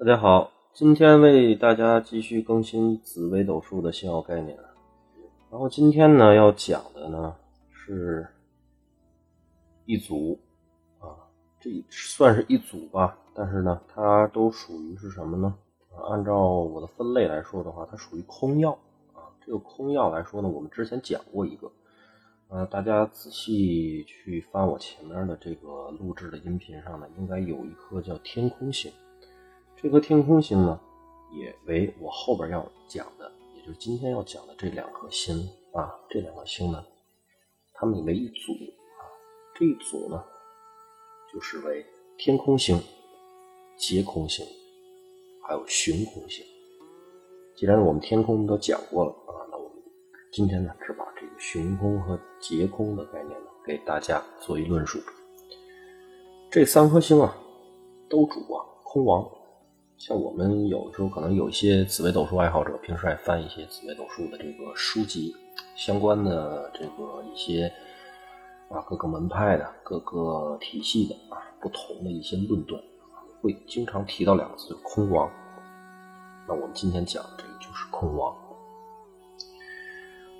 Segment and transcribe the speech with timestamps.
[0.00, 4.56] 大家好，今天为大家继续更新紫微斗数的星耀概念。
[5.50, 7.34] 然后今天呢要讲的呢
[7.72, 8.24] 是
[9.86, 10.38] 一组
[11.00, 11.18] 啊，
[11.58, 15.52] 这算是一组吧，但是呢它都属于是什么呢？
[16.08, 18.70] 按照我的分类来说的话，它属于空药
[19.14, 19.26] 啊。
[19.44, 21.72] 这个空药来说呢，我们之前讲过一个，
[22.50, 28.92] 呃，大家仔细去翻我前面的这个录制的音频上呢，应该有一颗叫天空星。
[29.80, 30.80] 这颗天空星呢，
[31.30, 35.36] 也为我后边要讲的，也就是今天要讲的这两颗星
[35.72, 36.84] 啊，这两颗星呢，
[37.74, 39.06] 它们为一组啊。
[39.54, 40.20] 这一组呢，
[41.32, 41.86] 就是为
[42.16, 42.82] 天空星、
[43.76, 44.44] 劫空星。
[45.42, 46.44] 还有寻空星。
[47.56, 49.78] 既然我们天空都讲过了啊，那我们
[50.32, 54.98] 今天呢，只把这个寻空和劫空的概念呢，给大家做一论述。
[56.50, 57.34] 这三颗星啊，
[58.10, 59.37] 都主啊空王。
[59.98, 65.34] 像我们有的时候可能有一些紫微斗数爱好者，平时爱翻一些紫微斗数的这个书籍，
[65.74, 67.70] 相关的这个一些
[68.70, 72.80] 啊各个门派的、各个体系的啊不同的一些论断。
[73.40, 75.28] 会经常提到两个字“空亡”，
[76.46, 78.36] 那我们今天讲这个就是空亡。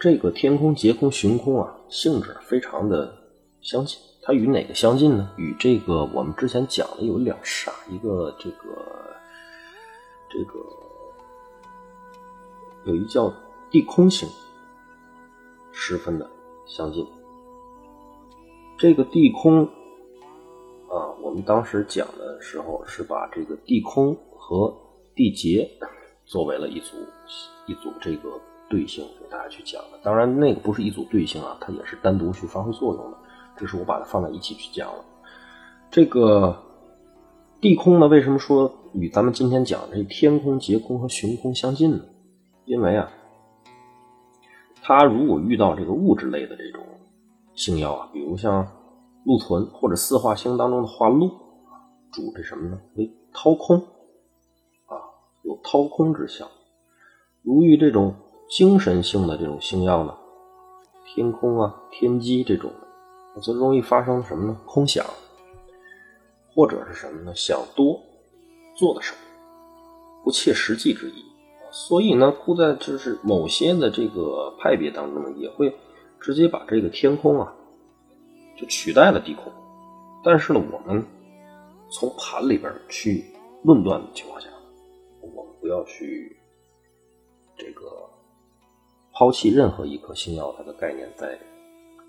[0.00, 3.12] 这个天空、劫空、寻空啊，性质非常的
[3.60, 3.98] 相近。
[4.22, 5.30] 它与哪个相近呢？
[5.36, 9.14] 与这个我们之前讲的有两煞，一个这个
[10.34, 10.58] 这个
[12.86, 13.32] 有一叫
[13.70, 14.28] 地空星，
[15.70, 16.28] 十分的
[16.66, 17.06] 相近。
[18.76, 19.64] 这个地空。
[20.90, 24.72] 啊，我们当时讲的时候是把这个地空和
[25.14, 25.68] 地劫
[26.24, 26.96] 作为了一组
[27.66, 29.98] 一组这个对性给大家去讲的。
[30.04, 33.18] 当然，那个不是一组对性啊，它也是单独去发挥作用的。
[33.56, 35.04] 这是我把它放在一起去讲了。
[35.90, 36.56] 这个
[37.60, 42.04] 地空呢，为什么说与咱们今天讲这天空、劫空和寻空相近呢？
[42.64, 43.10] 因为啊，
[44.82, 46.82] 它如果遇到这个物质类的这种
[47.54, 48.66] 星耀啊，比如像。
[49.26, 51.30] 禄存或者四化星当中的化禄，
[52.12, 52.78] 主这什么呢？
[52.96, 53.78] 为掏空
[54.84, 55.00] 啊，
[55.44, 56.46] 有掏空之象。
[57.40, 58.14] 如遇这种
[58.50, 60.14] 精神性的这种星耀呢，
[61.06, 62.70] 天空啊、天机这种
[63.34, 64.60] 的，则容易发生什么呢？
[64.66, 65.02] 空想，
[66.54, 67.34] 或者是什么呢？
[67.34, 67.98] 想多，
[68.74, 69.14] 做的事，
[70.22, 71.24] 不切实际之意。
[71.70, 75.76] 所以呢，故在就是某些的这个派别当中呢，也会
[76.20, 77.54] 直接把这个天空啊。
[78.56, 79.52] 就取代了地空，
[80.22, 81.04] 但是呢，我们
[81.90, 83.24] 从盘里边去
[83.64, 84.46] 论断的情况下，
[85.20, 86.36] 我们不要去
[87.56, 88.08] 这个
[89.12, 91.36] 抛弃任何一颗星耀它的概念在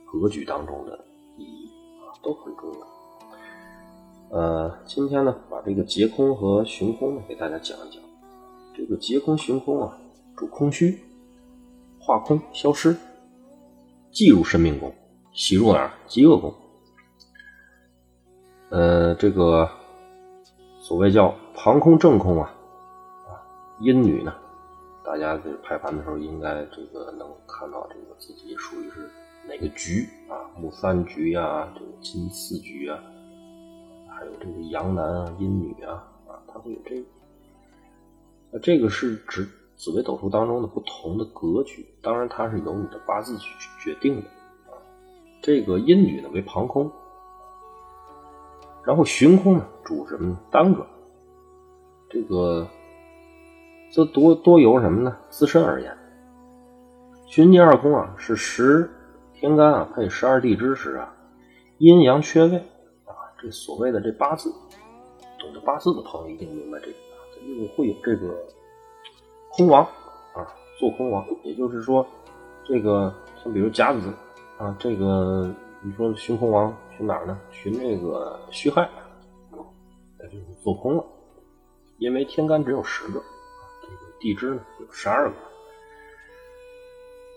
[0.06, 1.04] 格局当中的
[1.36, 1.68] 意义
[2.06, 2.88] 啊，都很重要。
[4.36, 8.04] 呃，今天呢，把这个劫空和寻空呢给大家讲一讲。
[8.76, 9.98] 这个劫空寻空啊，
[10.36, 11.00] 主空虚，
[11.98, 12.94] 化空消失，
[14.12, 14.94] 即入生命宫。
[15.32, 15.94] 喜入哪儿？
[16.06, 16.54] 极恶宫。
[18.72, 19.70] 呃，这个
[20.82, 22.54] 所谓叫旁空正空啊，
[23.30, 23.40] 啊，
[23.80, 24.36] 阴女呢，
[25.06, 29.10] 大家这排盘的时候应该这个能看到这个自己属于是
[29.48, 30.44] 哪个局啊？
[30.60, 33.00] 木三局呀，这个金四局啊，
[34.18, 37.06] 还有这个阳男啊、阴女啊，啊，它会有这个。
[38.52, 39.46] 那这个是指
[39.76, 44.28] 紫微斗数当中的不同的格局，当然它是由你的八字去决定的。
[45.42, 46.90] 这个阴女呢为旁空，
[48.86, 50.40] 然后旬空呢主什么呢？
[50.50, 50.88] 单个。
[52.10, 52.66] 这个
[53.92, 55.18] 这多多由什么呢？
[55.30, 55.98] 自身而言，
[57.28, 58.90] 寻地二空啊是十
[59.34, 61.14] 天干啊配十二地支时啊，
[61.80, 62.64] 阴阳缺位。
[63.46, 64.52] 这所谓的这八字，
[65.40, 67.22] 懂得八字的朋友一定明白这个啊，
[67.60, 68.36] 又会有这个
[69.52, 69.84] 空亡
[70.34, 70.42] 啊，
[70.80, 72.04] 做空亡，也就是说，
[72.64, 73.14] 这个
[73.44, 74.12] 像比如甲子。
[74.58, 77.38] 啊，这个你说寻空王寻哪儿呢？
[77.52, 78.90] 寻这个戌亥，
[80.18, 81.04] 那就是做空了，
[81.98, 83.22] 因为天干只有十个，
[83.82, 85.30] 这个地支呢有十二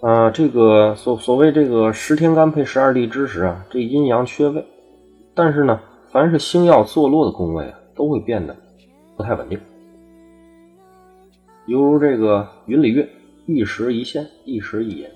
[0.00, 0.08] 个。
[0.08, 4.64] 啊，这个所所谓这个十天干配十二地支时啊，这阴阳缺位，
[5.34, 5.80] 但是呢，
[6.10, 8.56] 凡是星耀坐落的宫位啊，都会变得
[9.14, 9.60] 不太稳定，
[11.66, 13.06] 犹如这个云里月，
[13.46, 15.08] 一时一现，一时一隐，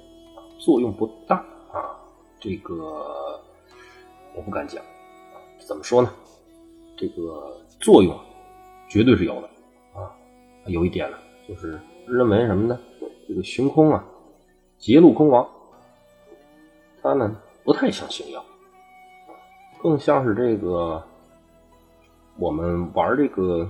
[0.59, 1.37] 作用不大
[1.73, 1.97] 啊。
[2.39, 2.75] 这个
[4.35, 4.83] 我不敢讲，
[5.67, 6.13] 怎么说呢？
[6.95, 8.15] 这个作用
[8.87, 9.49] 绝对是有的
[9.95, 10.13] 啊。
[10.67, 11.17] 有一点呢，
[11.49, 12.79] 就是认为什么呢？
[13.27, 14.05] 这个寻空啊，
[14.77, 15.49] 劫路空王，
[17.03, 17.35] 它呢
[17.65, 18.45] 不太像星耀，
[19.83, 21.03] 更像是这个
[22.39, 23.69] 我们玩这个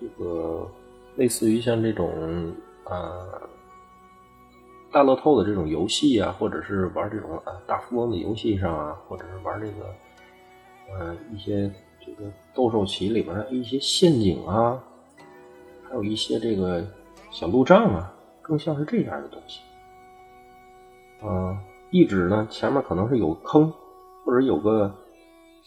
[0.00, 0.66] 这个
[1.16, 2.50] 类似于像这种
[2.84, 3.28] 啊
[4.90, 9.94] 大乐透的这种游戏啊，或者是玩这种啊大富翁的游戏上啊，或者是玩这个
[10.98, 11.70] 呃一些
[12.00, 14.82] 这个斗兽棋里边的一些陷阱啊，
[15.86, 16.82] 还有一些这个
[17.30, 18.10] 小路障啊，
[18.40, 19.60] 更像是这样的东西。
[21.20, 23.70] 啊，一指呢前面可能是有坑，
[24.24, 24.90] 或者有个。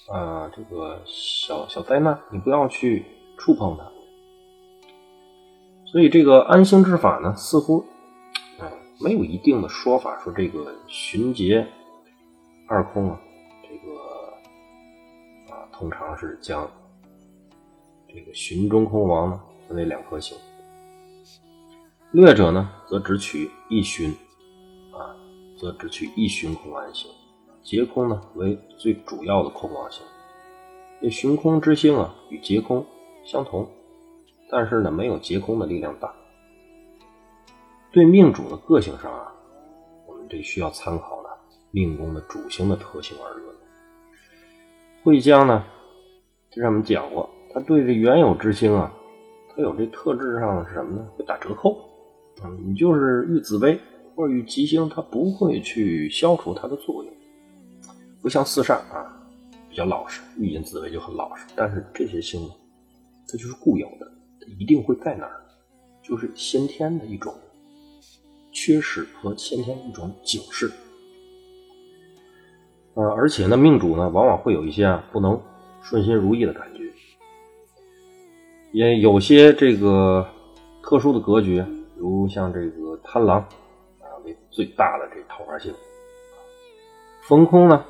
[0.10, 3.06] 啊，这个小小灾难，你不要去
[3.38, 3.86] 触碰它。
[5.86, 7.86] 所以这个安心之法呢，似乎，
[8.60, 11.68] 哎，没有一定的说法，说这个寻劫
[12.68, 13.20] 二空啊，
[13.64, 16.70] 这个啊，通常是将
[18.08, 20.38] 这个寻中空王呢分为两颗星。
[22.12, 24.12] 略者呢，则只取一寻，
[24.92, 25.16] 啊，
[25.58, 27.10] 则只取一寻空安星。
[27.64, 30.04] 劫空呢为最主要的空王星，
[31.02, 32.86] 这寻空之星啊与劫空
[33.24, 33.68] 相同，
[34.50, 36.14] 但是呢没有劫空的力量大。
[37.92, 39.32] 对命主的个性上啊，
[40.08, 41.30] 我们这需要参考呢
[41.72, 43.56] 命宫的主星的特性而论。
[45.04, 45.64] 会将呢，
[46.50, 48.94] 之前我们讲过，他对这原有之星啊，
[49.50, 51.08] 它有这特质上是什么呢？
[51.18, 51.78] 会打折扣。
[52.44, 53.80] 嗯，你就是遇紫薇
[54.16, 57.14] 或者遇吉星，它不会去消除它的作用。
[58.22, 59.12] 不像四煞啊，
[59.68, 61.46] 比较老实，遇见紫薇就很老实。
[61.56, 62.54] 但是这些星呢，
[63.28, 65.42] 它就是固有的，它一定会在那儿，
[66.04, 67.34] 就是先天的一种
[68.52, 70.72] 缺失和先天一种警示。
[72.94, 75.42] 呃，而且呢，命主呢，往往会有一些啊不能
[75.82, 76.84] 顺心如意的感觉，
[78.72, 80.24] 也有些这个
[80.84, 81.64] 特殊的格局，
[81.96, 83.40] 如像这个贪狼
[84.00, 85.74] 啊为最大的这桃花星，
[87.28, 87.84] 逢空呢。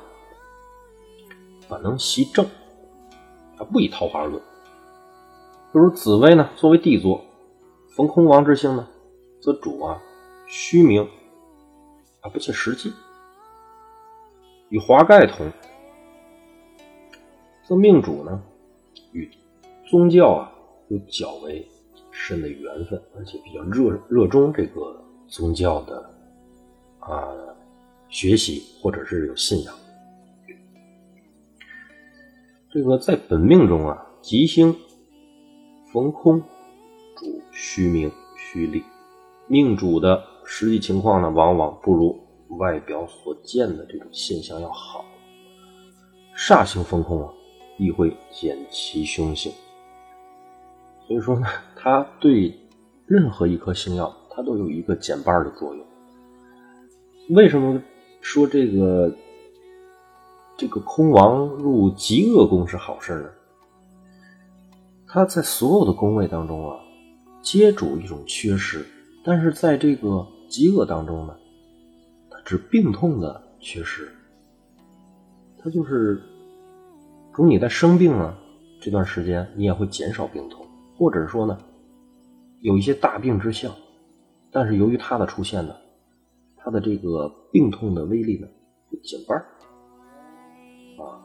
[1.78, 2.44] 能习正，
[3.58, 4.40] 啊，不以桃花论。
[5.72, 7.24] 比如紫薇呢，作为帝座，
[7.96, 8.86] 逢空王之星呢，
[9.40, 10.00] 则主啊
[10.46, 11.08] 虚名，
[12.20, 12.92] 啊不切实际。
[14.68, 15.50] 与华盖同，
[17.66, 18.42] 则命主呢
[19.12, 19.30] 与
[19.86, 20.52] 宗教啊
[20.88, 21.66] 有较为
[22.10, 26.10] 深的缘分，而且比较热热衷这个宗教的
[27.00, 27.28] 啊
[28.08, 29.74] 学习，或者是有信仰。
[32.72, 34.74] 这个在本命中啊，吉星
[35.92, 36.40] 逢空
[37.14, 38.82] 主虚名虚利，
[39.46, 42.18] 命主的实际情况呢，往往不如
[42.58, 45.04] 外表所见的这种现象要好。
[46.34, 47.30] 煞星逢空啊，
[47.76, 49.52] 亦会减其凶性。
[51.06, 51.46] 所以说呢，
[51.76, 52.58] 它对
[53.04, 55.84] 任何一颗星耀，它都有一个减半的作用。
[57.36, 57.78] 为什么
[58.22, 59.14] 说这个？
[60.62, 63.28] 这个空王入极恶宫是好事呢。
[65.08, 66.78] 他在所有的宫位当中啊，
[67.42, 68.86] 皆主一种缺失，
[69.24, 71.34] 但是在这个极恶当中呢，
[72.30, 74.08] 他指病痛的缺失。
[75.58, 76.22] 他就是
[77.34, 78.38] 主你在生病啊
[78.80, 80.64] 这段时间，你也会减少病痛，
[80.96, 81.58] 或者说呢，
[82.60, 83.74] 有一些大病之象，
[84.52, 85.74] 但是由于他的出现呢，
[86.56, 88.46] 他的这个病痛的威力呢
[89.02, 89.44] 减半。
[90.98, 91.20] 啊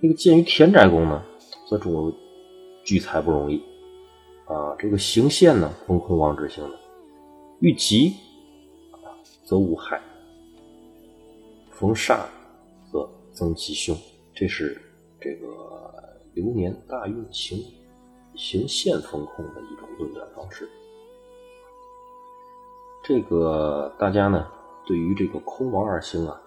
[0.00, 1.22] 这个鉴于田宅宫呢，
[1.68, 2.10] 则主
[2.84, 3.62] 聚财不容易
[4.46, 4.74] 啊。
[4.78, 6.78] 这个行线呢，逢空王之星的，
[7.60, 8.14] 遇吉，
[9.44, 9.98] 则无害；
[11.70, 12.20] 逢煞
[12.90, 13.94] 则增吉凶。
[14.32, 14.80] 这是
[15.20, 15.46] 这个
[16.32, 17.58] 流年大运行
[18.34, 20.66] 行线逢空的一种论断方式。
[23.04, 24.46] 这个大家呢，
[24.86, 26.40] 对于这个空王二星啊。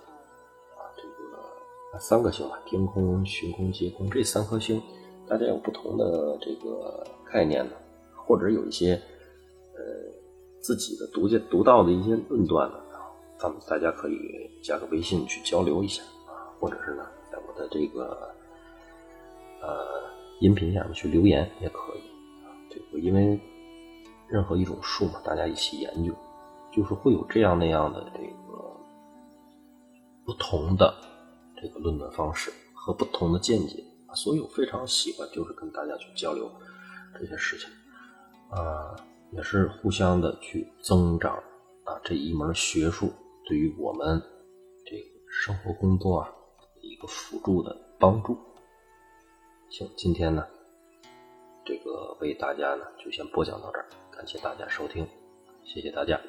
[1.99, 4.81] 三个星吧，天空、寻空、劫空这三颗星，
[5.27, 7.71] 大家有不同的这个概念呢，
[8.15, 8.93] 或者有一些
[9.75, 9.81] 呃
[10.59, 12.77] 自己的独见独到的一些论断呢，
[13.37, 14.17] 咱们大家可以
[14.61, 18.33] 加个微信去交流一下啊，或者是呢，在我的这个
[19.61, 19.85] 呃
[20.41, 21.99] 音频下面去留言也可以
[22.43, 22.51] 啊。
[22.69, 23.39] 这个因为
[24.27, 26.11] 任何一种树嘛，大家一起研究，
[26.71, 28.75] 就是会有这样那样的这个
[30.25, 30.93] 不同的。
[31.63, 36.51] 这个论断方式和不同的见解啊，所以我非常喜欢就是跟大家去交流
[37.17, 37.69] 这些事情
[38.49, 38.93] 啊，
[39.31, 41.41] 也是互相的去增长
[41.85, 43.13] 啊这一门学术
[43.45, 44.21] 对于我们
[44.85, 46.29] 这个生活工作啊
[46.81, 48.37] 一个辅助的帮助。
[49.69, 50.45] 行，今天呢
[51.63, 55.07] 这个为大家呢就先播讲到这儿，感谢大家收听，
[55.63, 56.19] 谢谢大家。